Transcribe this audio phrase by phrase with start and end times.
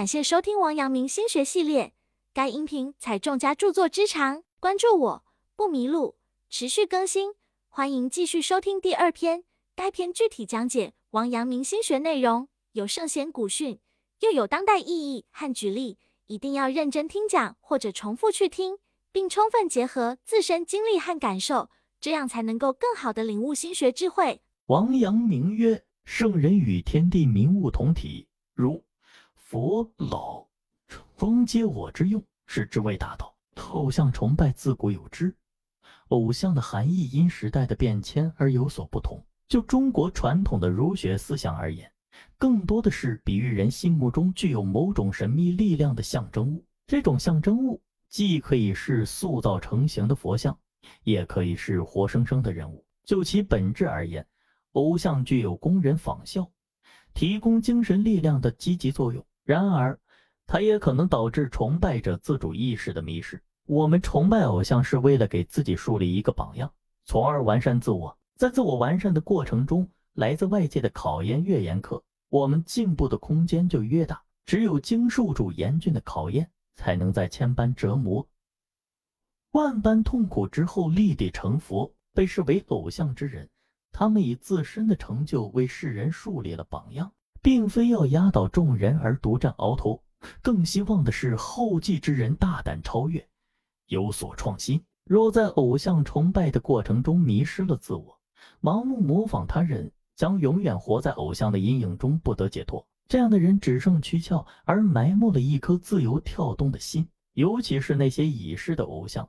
[0.00, 1.92] 感谢收听王阳明心学系列，
[2.32, 6.16] 该音频采众家著作之长，关注我不迷路，
[6.48, 7.34] 持续更新，
[7.68, 9.44] 欢迎继续收听第二篇。
[9.76, 13.78] 该篇具体讲解王阳明心学内容，有圣贤古训，
[14.20, 18.78] 又有当代意义和举例，一定要认真听讲或者重复去听，
[19.12, 21.68] 并充分结合自身经历和感受，
[22.00, 24.40] 这样才能够更好的领悟心学智慧。
[24.68, 28.82] 王阳明曰：“圣人与天地明物同体，如。”
[29.50, 30.46] 佛老
[31.16, 33.34] 庄皆我之用，是之谓大道。
[33.72, 35.34] 偶像崇拜自古有之，
[36.10, 39.20] 偶像的含义因时代的变迁而有所不同。
[39.48, 41.92] 就中国传统的儒学思想而言，
[42.38, 46.64] 更多的是比喻人心目中具有某种神秘力量的象征物。
[46.86, 50.56] 这种象征物既可以是塑造成型的佛像，
[51.02, 52.86] 也可以是活生生的人物。
[53.02, 54.24] 就其本质而言，
[54.74, 56.48] 偶像具有供人仿效、
[57.14, 59.26] 提供精神力量的积极作用。
[59.50, 59.98] 然而，
[60.46, 63.42] 它也可能导致崇拜者自主意识的迷失。
[63.66, 66.72] 我们崇拜偶像是为了给自己树立一个榜样，
[67.04, 68.16] 从而完善自我。
[68.36, 74.22] 在自我完善的过程中，来自外界的考验越严苛，我们进步的空间就越大。
[74.46, 78.24] 只有经受住严峻的考验，才能在千般折磨、
[79.50, 81.92] 万般痛苦之后立地成佛。
[82.14, 83.48] 被视为偶像之人，
[83.90, 87.12] 他们以自身的成就为世人树立了榜样。
[87.42, 90.02] 并非要压倒众人而独占鳌头，
[90.42, 93.26] 更希望的是后继之人大胆超越，
[93.86, 94.82] 有所创新。
[95.04, 98.18] 若在偶像崇拜的过程中迷失了自我，
[98.60, 102.86] 盲目模仿他人，将永远活在偶像的阴影中，不得解脱。
[103.08, 107.08] 这样的人只剩躯壳，而埋没了一颗自由跳动的心。
[107.32, 109.28] 尤其是那些已逝的偶像，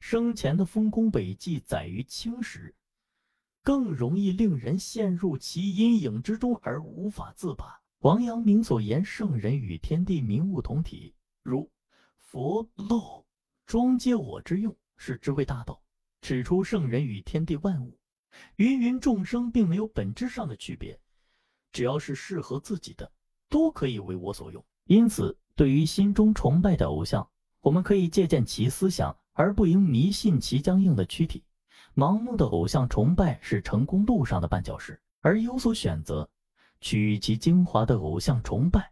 [0.00, 2.74] 生前的丰功伟绩载于青史。
[3.62, 7.80] 更容易令人陷入其阴影之中而无法自拔。
[8.00, 11.70] 王阳明所言“圣人与天地明物同体，如
[12.18, 13.24] 佛漏
[13.64, 15.80] 庄皆我之用”，是之谓大道，
[16.20, 17.96] 指出圣人与天地万物、
[18.56, 20.98] 芸芸众生并没有本质上的区别，
[21.70, 23.12] 只要是适合自己的，
[23.48, 24.64] 都可以为我所用。
[24.86, 27.30] 因此，对于心中崇拜的偶像，
[27.60, 31.44] 我们可以借鉴其思想，而不应迷信其僵硬的躯体。
[31.94, 36.26] 盲目的偶像崇拜是成功路上的绊脚石，而有所选择，
[36.80, 38.90] 取其精华的偶像崇拜，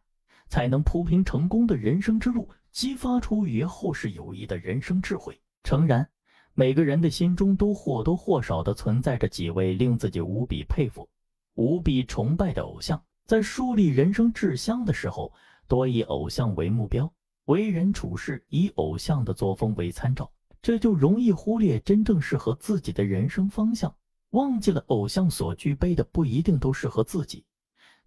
[0.48, 5.40] 才能铺平成功的人生之路，激发出与后世有益的人生智慧。
[5.64, 6.06] 诚然，
[6.52, 11.08] 每个人的心中都或多或少的存在着几位令自己无比佩服、
[11.54, 15.32] 无比崇拜的偶像，在树立人生志向的时候，
[15.66, 17.10] 多以偶像为目标，
[17.46, 20.30] 为人处事以偶像的作风为参照。
[20.62, 23.94] 这就容易忽略真正适合自己的人生方向，
[24.30, 27.44] 忘记了偶像所具备的不一定都适合自己，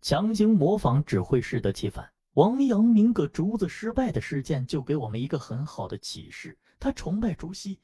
[0.02, 2.08] 强行模仿只会适得其反。
[2.34, 7.80] 王阳明割竹子失败的事件就给我们一个很好的启示：他崇拜朱熹，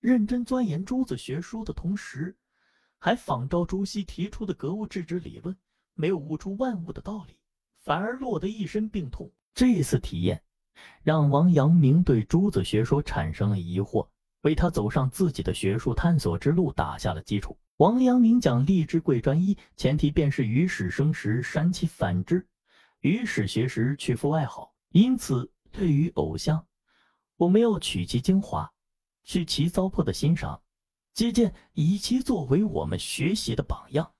[0.00, 2.36] 认真钻研朱子学说的同时，
[2.98, 5.56] 还仿照朱熹提出的格物致知理论，
[5.94, 7.38] 没有悟出万物的道理，
[7.76, 9.30] 反而落得一身病痛。
[9.54, 10.42] 这次体验。
[11.02, 14.06] 让王阳明对朱子学说产生了疑惑，
[14.42, 17.56] 为他走上自己的学术探索之路打下了基础。
[17.78, 22.46] 王阳明讲立志贵专一，前提便是与史生时删其反之，
[23.00, 24.74] 与史学时去复外好。
[24.90, 26.66] 因此，对于偶像，
[27.36, 28.70] 我们要取其精华，
[29.24, 30.60] 去其糟粕的欣赏，
[31.14, 34.12] 借鉴，以其作为我们学习的榜样，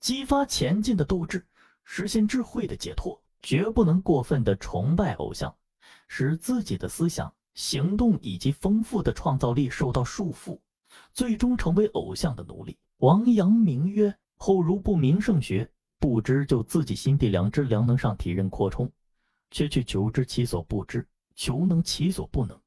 [0.00, 1.46] 激发前进的斗志，
[1.84, 3.22] 实现智慧的解脱。
[3.42, 5.54] 绝不能过分的崇拜偶像。
[6.06, 10.58] 使自己的思想、行动以及丰富的创造力受到束缚，
[11.12, 12.78] 最终成为偶像的奴隶。
[12.98, 18.90] 王阳明曰：“后如不明圣学，不知就自己心地良知良能上体认扩充，
[19.50, 22.58] 却去求知其所不知，求能其所不能。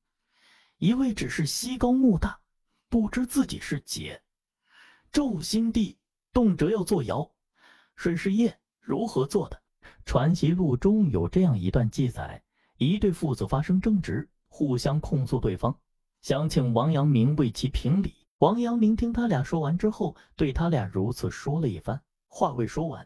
[0.78, 2.40] 一味只是西高木大，
[2.90, 4.22] 不知自己是解。
[5.12, 5.98] 昼心地，
[6.32, 7.30] 动辄要做爻，
[7.96, 9.62] 水是业，如何做的？”
[10.06, 12.42] 《传习录》中有这样一段记载。
[12.80, 15.78] 一对父子发生争执，互相控诉对方，
[16.22, 18.16] 想请王阳明为其评理。
[18.38, 22.02] 王阳明听他俩说完之后，对他俩如此说了一番。
[22.30, 23.06] 话未说完，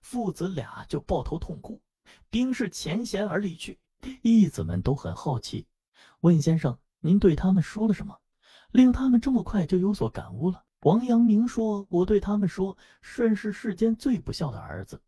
[0.00, 1.80] 父子俩就抱头痛哭，
[2.30, 3.78] 冰释前嫌而离去。
[4.22, 5.68] 义子们都很好奇，
[6.22, 8.18] 问先生：“您对他们说了什么，
[8.72, 15.00] 令他们这么快就有所感悟了？”王阳明说：“我对他们说，舜是世间最不孝的儿子，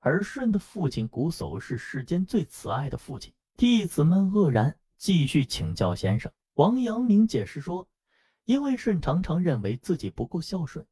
[0.00, 6.32] 而舜的父亲瞽叟是世间最慈爱的父亲。”弟子们愕然，继续请教先生。
[6.54, 7.86] 王阳明解释说
[8.46, 10.86] ：“因为舜常常认为自己不够孝顺，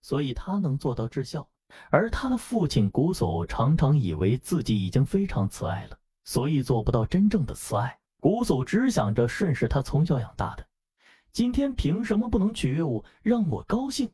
[0.00, 1.44] 所以他能做到至孝；
[1.90, 7.98] 而他的父亲瞽叟常常以为自己已经非常慈爱了，所以做不到真正的慈爱。
[8.20, 10.64] 古叟只想着顺是他从小养大的，
[11.32, 14.08] 今天凭什么不能取悦我，让我高兴？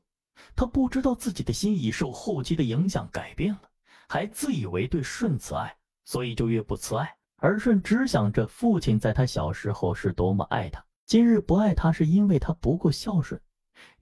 [0.57, 3.71] 他不知道自己的心已受后期的影响改变了，
[4.09, 5.77] 还自以为对顺慈爱，
[6.07, 7.15] 所以就越不慈爱。
[7.41, 13.41] 而顺只想着父亲在他小时候是多么爱他，今日不爱他是因为他不够孝顺。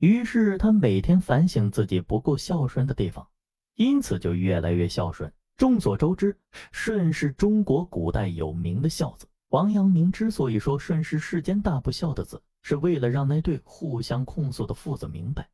[0.00, 3.26] 于是他每天反省自己不够孝顺的地方，
[3.76, 5.32] 因此就越来越孝顺。
[5.56, 6.36] 众所周知，
[6.72, 9.28] 舜是中国古代有名的孝子。
[9.50, 15.48] 王阳明之所以说舜是世间大不孝的子，是为了让那对互相控诉的父子明白，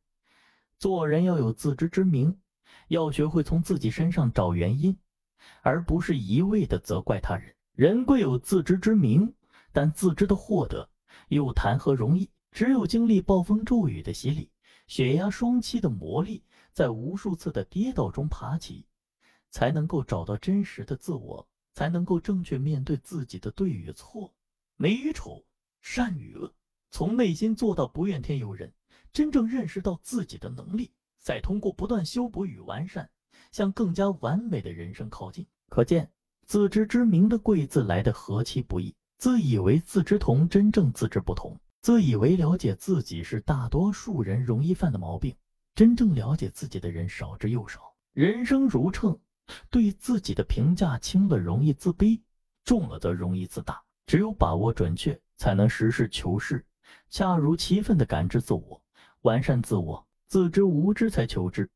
[0.79, 2.35] 做人要有自知之明，
[2.87, 4.97] 要学会从自己身上找原因，
[5.61, 7.53] 而不是一味的责怪他人。
[7.75, 9.33] 人贵有自知之明，
[9.73, 10.89] 但自知的获得
[11.27, 12.29] 又谈何容易？
[12.51, 14.49] 只有经历暴风骤雨的洗礼，
[14.87, 16.41] 血压双栖的磨砺，
[16.71, 18.85] 在无数次的跌倒中爬起。
[19.49, 24.33] 才能够找到真实的自我，才能够正确面对自己的对与错、
[24.77, 25.45] 美与丑、
[25.81, 26.53] 善与恶，
[26.91, 28.73] 从内心做到不怨天尤人，
[29.11, 33.09] 真正认识到自己的能力，再通过不断修补与完善，
[33.51, 35.45] 向更加完美的人生靠近。
[35.67, 36.09] 可见，
[36.45, 38.95] 自知之明的贵字来的何其不易！
[39.17, 45.35] 自以为自知同，真正自知不同；自以为了解自己是大多数人容易犯的毛病，
[45.73, 47.81] 真正了解自己的人少之又少。
[48.13, 49.19] 人生如秤。
[49.69, 52.19] 对自己的评价轻了容易自卑，
[52.63, 53.79] 重了则容易自大。
[54.07, 56.65] 只有把握准确，才能实事求是，
[57.11, 58.81] 恰如其分地感知自我，
[59.21, 60.03] 完善自我。
[60.27, 61.69] 自知无知才求知，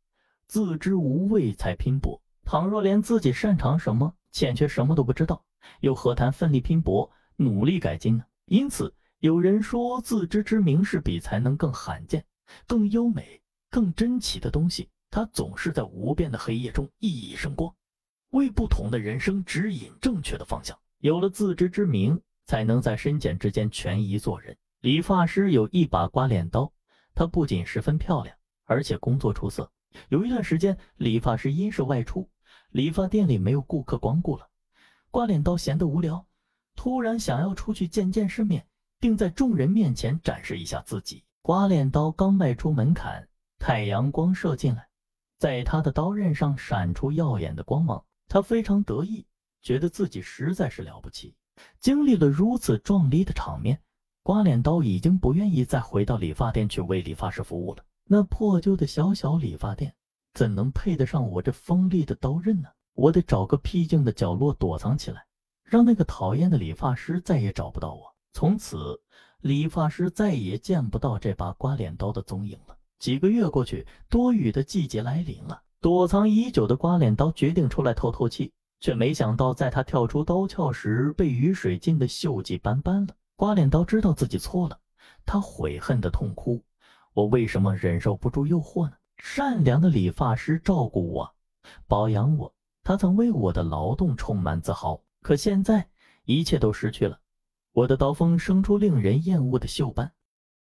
[0.47, 2.19] 自知无畏才拼搏。
[2.43, 5.43] 倘若连自己擅长什么、欠缺什么都不知道，
[5.79, 8.23] 又何谈奋力拼搏、努力改进呢？
[8.45, 12.25] 因此，有人说，自知之明是比才能更罕见、
[12.67, 14.89] 更优美、更珍奇的东西。
[15.11, 17.73] 它总是在无边的黑夜中熠熠生光，
[18.29, 20.77] 为不同的人生指引正确的方向。
[20.99, 24.55] 有了自知之明，才能在深浅之间权宜做人。
[24.81, 26.71] 理发师有一把刮脸刀，
[27.15, 28.35] 它不仅十分漂亮，
[28.65, 29.71] 而且工作出色。
[30.09, 32.29] 有一段时间，理发师因事外出，
[32.71, 34.47] 理发店里没有顾客光顾了。
[35.11, 36.25] 刮脸刀闲得无聊，
[36.75, 38.65] 突然想要出去见见世面，
[38.99, 41.23] 并在众人面前展示一下自己。
[41.41, 43.27] 刮脸刀刚迈出门槛，
[43.57, 44.87] 太阳光射进来。
[45.39, 49.25] 在他的刀刃上闪出耀眼的光芒，他非常得意，
[49.61, 51.35] 觉得自己实在是了不起。
[51.79, 53.81] 经历了如此壮丽的场面，
[54.21, 57.83] 刮脸刀已经不愿意再回到理发店去为理发师服务了。
[58.03, 59.95] 那破旧的小小理发店，
[60.33, 62.69] 怎能配得上我这锋利的刀刃呢？
[62.93, 65.25] 我得找个僻静的角落躲藏起来，
[65.63, 68.13] 让那个讨厌的理发师再也找不到我。
[68.33, 68.99] 从此，
[69.39, 72.77] 理发师再也见不到这把刮脸刀的踪影了。
[72.99, 75.61] 几个月过去，多雨的季节来临了。
[75.79, 83.15] 躲藏已久的刮脸刀决定出来透透气，却没想到，在他跳出刀鞘时，被雨水浸得锈迹斑斑了。
[83.37, 84.77] 刮脸刀知道自己错了，
[85.25, 86.61] 他悔恨的痛哭
[87.15, 91.35] ：“我为什么忍受不住诱惑呢？”善良的理发师照顾我，
[91.87, 95.01] 保养我，他曾为我的劳动充满自豪。
[95.21, 95.89] 可现在，
[96.23, 97.19] 一切都失去了，
[97.73, 100.11] 我的刀锋生出令人厌恶的锈斑。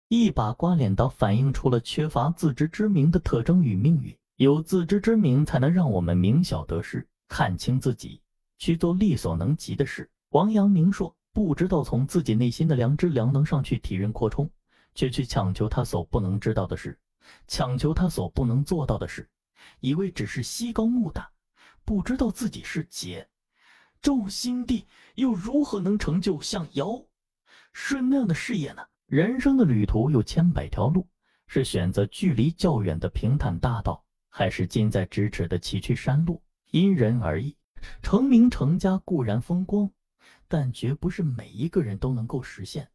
[0.08, 4.18] 一把刮脸刀反映出了缺乏自知之明的特征与命运。
[4.38, 8.22] 有自知之明，才能让我们明晓得失，看清自己，
[8.58, 10.10] 去做力所能及的事。
[10.30, 14.50] 王阳明说：“不知道从自己内心的良知良能上去体认扩充，
[14.94, 16.98] 却去强求他所不能知道的事，
[17.48, 19.30] 强求他所不能做到的事，
[19.80, 21.30] 以为只是西高木大，
[21.84, 23.28] 不知道自己是劫。
[24.02, 27.04] 宙心地又如何能成就像尧、
[27.74, 31.08] 舜那样的事业呢？”人生的旅途有千百条路，
[31.48, 36.42] 是选择距离较远的平坦大道，还是近在咫尺的崎岖山路？
[36.72, 37.56] 因人而异。
[38.02, 39.92] 成名成家固然风光，
[40.48, 42.90] 但绝不是每一个人都能够实现。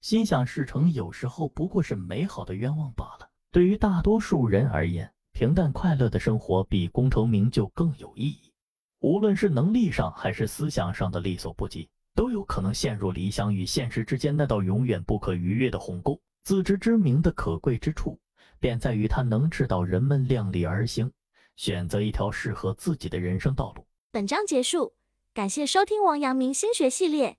[0.00, 3.30] 心想事成，有时候不过是美好的愿望罢了。
[3.50, 8.52] 对于大多数人而言，平淡快乐的生活比功成名就更有意义。
[9.00, 11.88] 无论是能力上还是思想上的力所不及。
[12.12, 16.20] 都有可能陷入理想与现实之间那道永远不可逾越的鸿沟。
[16.42, 18.18] 自知之明的可贵之处，
[18.58, 21.10] 便在于它能指导人们量力而行，
[21.56, 23.86] 选择一条适合自己的人生道路。
[24.10, 24.92] 本章结束，
[25.32, 27.38] 感谢收听王阳明心学系列。